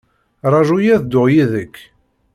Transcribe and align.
Raju-yi 0.51 0.89
ad 0.95 1.01
dduɣ 1.03 1.27
yid-k. 1.33 1.75